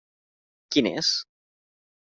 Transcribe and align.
Quin 0.75 0.89
és? 0.95 1.13